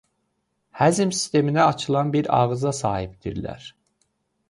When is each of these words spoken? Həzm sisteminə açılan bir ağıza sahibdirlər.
Həzm 0.79 1.11
sisteminə 1.17 1.67
açılan 1.73 2.11
bir 2.17 2.33
ağıza 2.41 2.75
sahibdirlər. 2.83 3.73